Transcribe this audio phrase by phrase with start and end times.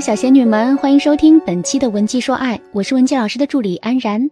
[0.00, 4.30] 小仙女们，欢迎收听本期的《文姬说爱》，我是文姬老师的助理安然。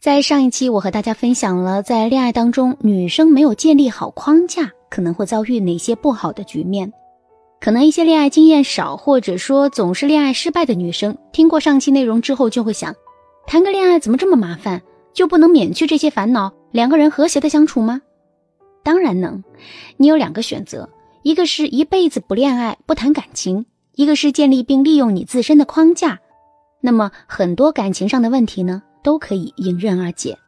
[0.00, 6.90] 在上一期，我和大家分享了在恋爱当中，女生没有建立好框架，可能会遭遇哪些不好的局面。
[7.60, 12.94] 可能一些恋爱经验少，或者说总是恋爱失败的女生，听过上期内容之后，就会想：
[13.46, 14.80] 谈个恋爱怎么这么麻烦？
[15.12, 18.00] 就不能免去这些烦恼，两个人和谐的相处吗？
[18.82, 19.44] 当然能。
[19.98, 20.88] 你有两个选择，
[21.22, 23.66] 一个是一辈子不恋爱、不谈感情。
[23.96, 26.20] 一个是建立并利用你自身的框架，
[26.82, 30.38] 那么很多感情上的问题呢，都可以迎刃而解。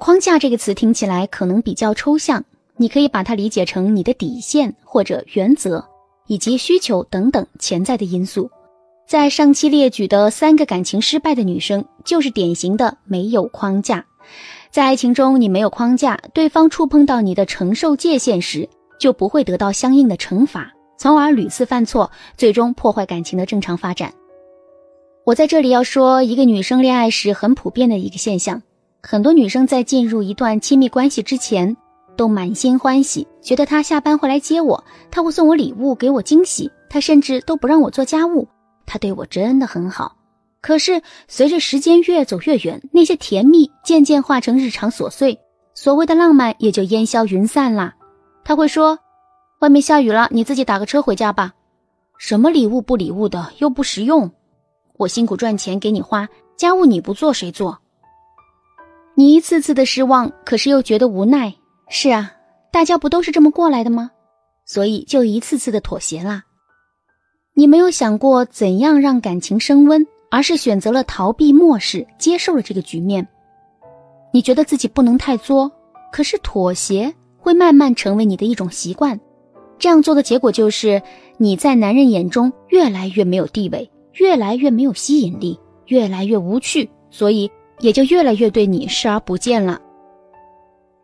[0.00, 2.44] 框架这个词听起来可能比较抽象，
[2.76, 5.84] 你可以把它理解成你的底线或者原则，
[6.26, 8.50] 以及需求等等潜在的因素。
[9.06, 14.04] 在上期列举的三个感情失败的女生，就是典型的没有框架。
[14.72, 18.68] 在爱情中，你没有框架，对方触碰到你的承受界限时，
[18.98, 20.72] 就不会得到相应的惩罚。
[21.02, 24.14] 从而屡次犯错，最终破坏感情的正常发展。
[25.24, 28.62] 我在这里要说一个女生恋爱时很普遍的一个现象：
[29.02, 31.76] 很多女生在进入一段亲密关系之前，
[32.16, 38.46] 都满心欢喜，觉得他下班会来接我，他会送我礼物，给我惊喜，他甚至都不让我做家务，
[38.86, 40.14] 他对我真的很好。
[40.60, 45.36] 可是随着时间越走越远，那些甜蜜渐渐化成日常琐碎，
[45.74, 47.92] 所谓的浪漫也就烟消云散啦。
[48.44, 48.96] 他会说。
[49.62, 51.54] 外面下雨了，你自己打个车回家吧。
[52.18, 54.28] 什么礼物不礼物的，又不实用。
[54.96, 57.78] 我辛苦赚钱给你花，家务你不做谁做？
[59.14, 61.54] 你一次次的失望，可是又觉得无奈。
[61.88, 62.32] 是啊，
[62.72, 64.10] 大家不都是这么过来的吗？
[64.64, 66.42] 所以就一次次的妥协啦。
[67.54, 73.24] 你没有想过怎样让感情升温，而是选择了逃避、漠视、接受了这个局面。
[74.32, 75.70] 你觉得自己不能太作，
[76.10, 79.20] 可是妥协会慢慢成为你的一种习惯。
[79.82, 81.02] 这样做的结果就是
[81.38, 87.50] 你在男人眼中越来越没有地位，越来越没有吸引力，越来越无趣，所以
[87.80, 89.80] 也就越来越对你视而不见了。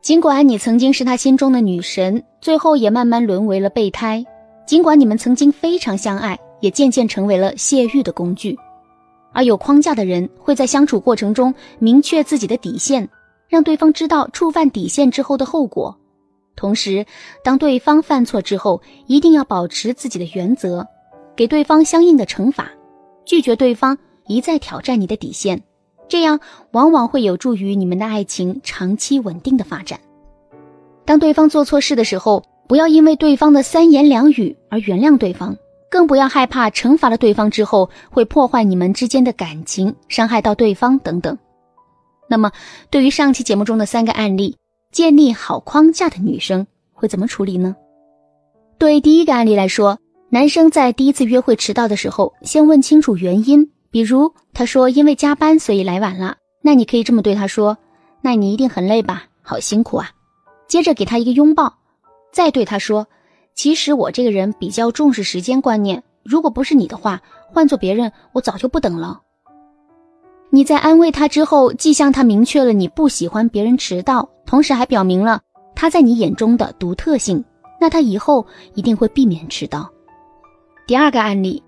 [0.01, 4.25] 尽管你曾经是他心中的女神，最后也慢慢沦为了备胎。
[4.65, 8.57] 尽管你们曾经非常相爱，也渐渐成为了泄欲的工具。
[9.33, 13.09] 而有框架的人会在相处过程中明确自己的底线，
[13.49, 15.99] 让对方知道触犯底线之后的后果。
[16.59, 17.07] 同时，
[17.45, 20.85] 当对方犯错之后，一定要保持自己的原则，
[21.37, 22.69] 给对方相应的惩罚，
[23.25, 23.97] 拒绝对方
[24.27, 25.63] 一再挑战你的底线，
[26.09, 26.41] 这样
[26.73, 30.01] 往往会有助于你们的爱情长期稳定的发展。
[31.05, 35.57] 当对方做错事的时候，不要因为对方的三言两语而原谅对方，
[35.89, 41.39] 更不要害怕惩罚了对方之后会破坏你们之间的感情，伤害到对方等等。
[42.29, 42.51] 那么，
[42.91, 44.57] 对于上期节目中的三个案例。
[44.91, 47.77] 建立好框架的女生会怎么处理呢？
[48.79, 49.99] 对第一个案例来说，
[50.31, 57.77] 男生在第一次约会迟到的时候，先问清楚原因，比如他说因为加班所以来晚了，那你可以这么对他说
[58.23, 60.11] ：“那你一定很累吧，好辛苦啊。”
[60.69, 61.79] 接着给他一个拥抱，
[62.33, 63.07] 再对他说
[63.55, 67.23] ：“其实我这个人比较重视时间观念，如果不是你的话，
[67.53, 69.21] 换做别人，我早就不等了。”
[70.51, 75.41] 你在安慰他之后，既向他明确了你不喜欢别人迟到，同时还表明了
[75.75, 77.45] 他在你眼中的独特性，
[77.79, 79.91] 那他以后一定会避免迟到。
[80.87, 81.63] 第二个案例，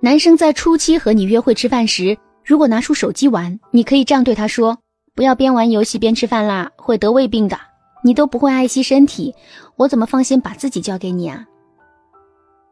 [0.00, 4.76] 男生在初期和你约会吃饭时，如果拿出手机玩，你可以这样对他说
[5.14, 7.56] ：“不要边玩游戏边吃饭啦，会得胃病的。
[8.02, 9.32] 你都不会爱惜身体，
[9.76, 11.46] 我怎么放心把自己交给你啊？”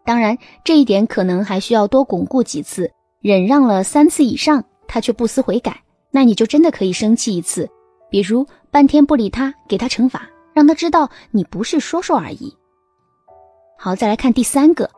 [0.04, 2.90] 当然，这一点可能还需要多巩固几次，
[3.20, 4.64] 忍让了三次以上。
[4.92, 7.66] 他却不思悔改，那你就真的可以生气一次，
[8.10, 12.54] 比如半天不理他，给他惩罚，让他知道你不是说说而已。
[13.78, 14.90] 好，再来看第三个，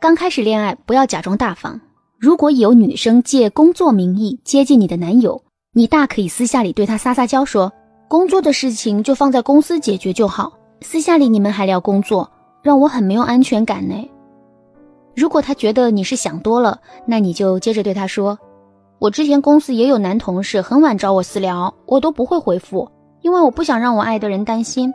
[0.00, 1.80] 刚开始恋爱不要假装大方。
[2.18, 5.40] 如果有女生借工作名义接近你的男友，
[5.72, 7.72] 你大可以私下里对他撒撒娇，说
[8.08, 12.28] 工作的事情就放在公司解决就好，私下里你们还聊工作，
[12.62, 13.94] 让我很没有安全感呢。
[15.14, 18.36] 如果他觉得你是想多了，那你就接着对他说。
[18.98, 22.90] 我之前公司也有男同事很晚找我私聊，我都不会回复，
[23.20, 24.92] 因为我不想让我爱的人担心。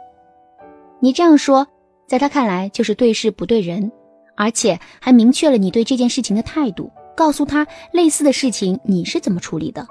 [0.99, 1.67] 你这样说，
[2.07, 3.91] 在他看来就是对事不对人，
[4.35, 9.85] 而且还明确了你对这件事情的态度，告诉他类似的事情你是怎么处理的，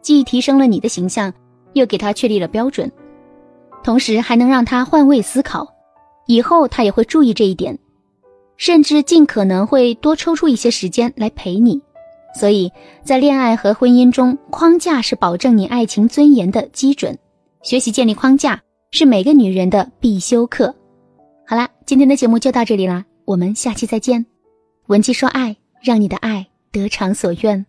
[0.00, 1.32] 既提升了你的形象，
[1.74, 2.90] 又给他确立了标准，
[3.84, 5.66] 同时还能让他换位思考，
[6.26, 7.78] 以后他也会注意这一点，
[8.56, 11.80] 甚至尽可能会多抽出一些时间来陪你。
[12.34, 12.70] 所以
[13.04, 17.18] 在恋爱和婚姻中，框架是保证你爱情尊严的基准。
[17.62, 18.60] 学习建立框架
[18.90, 20.74] 是每个女人的必修课。
[21.46, 24.24] 好啦，今天的节目就到这里啦，我们下期再见。
[24.86, 27.66] 文姬说爱，让你的爱得偿所愿。